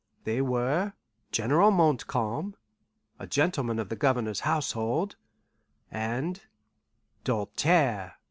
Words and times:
They 0.23 0.41
were 0.41 0.93
General 1.31 1.69
Montcalm, 1.69 2.55
a 3.19 3.27
gentleman 3.27 3.77
of 3.77 3.89
the 3.89 3.95
Governor's 3.95 4.39
household, 4.39 5.15
and 5.91 6.41
Doltaire! 7.23 8.15